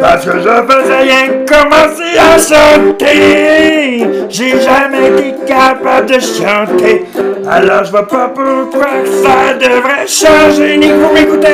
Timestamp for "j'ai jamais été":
4.28-5.34